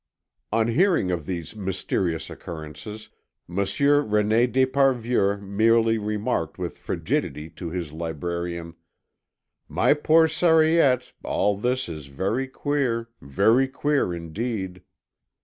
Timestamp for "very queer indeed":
13.21-14.81